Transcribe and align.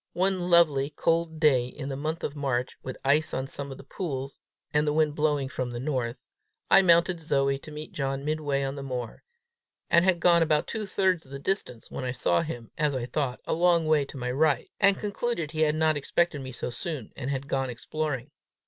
One 0.13 0.49
lovely, 0.49 0.89
cold 0.89 1.39
day, 1.39 1.67
in 1.67 1.89
the 1.89 1.95
month 1.95 2.23
of 2.23 2.35
March, 2.35 2.75
with 2.81 2.97
ice 3.05 3.35
on 3.35 3.45
some 3.45 3.71
of 3.71 3.77
the 3.77 3.83
pools, 3.83 4.39
and 4.73 4.87
the 4.87 4.93
wind 4.93 5.13
blowing 5.13 5.47
from 5.47 5.69
the 5.69 5.79
north, 5.79 6.25
I 6.71 6.81
mounted 6.81 7.19
Zoe 7.19 7.59
to 7.59 7.69
meet 7.71 7.91
John 7.91 8.25
midway 8.25 8.63
on 8.63 8.73
the 8.73 8.81
moor, 8.81 9.21
and 9.91 10.03
had 10.03 10.19
gone 10.19 10.41
about 10.41 10.65
two 10.65 10.87
thirds 10.87 11.27
of 11.27 11.31
the 11.31 11.37
distance, 11.37 11.91
when 11.91 12.03
I 12.03 12.13
saw 12.13 12.41
him, 12.41 12.71
as 12.79 12.95
I 12.95 13.05
thought, 13.05 13.41
a 13.45 13.53
long 13.53 13.85
way 13.85 14.03
to 14.05 14.17
my 14.17 14.31
right, 14.31 14.71
and 14.79 14.97
concluded 14.97 15.51
he 15.51 15.61
had 15.61 15.75
not 15.75 15.95
expected 15.95 16.41
me 16.41 16.51
so 16.51 16.71
soon, 16.71 17.11
and 17.15 17.29
had 17.29 17.47
gone 17.47 17.69
exploring. 17.69 18.31